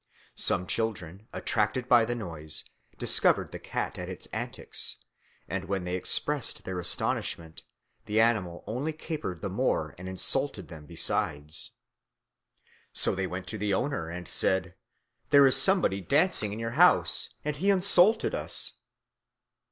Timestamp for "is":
15.45-15.55